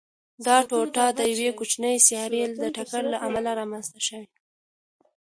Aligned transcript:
دا 0.45 0.57
ټوټه 0.69 1.05
د 1.17 1.19
یوې 1.31 1.49
کوچنۍ 1.59 1.95
سیارې 2.07 2.43
د 2.61 2.63
ټکر 2.75 3.03
له 3.13 3.17
امله 3.27 3.51
رامنځته 3.59 3.99
شوې. 4.07 4.27